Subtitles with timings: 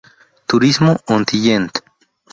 [0.47, 1.75] Turismo Ontinyent